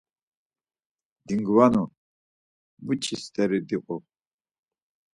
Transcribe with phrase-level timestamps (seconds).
[1.27, 1.83] Dingvanu,
[2.85, 3.97] buç̌i st̆eri diu!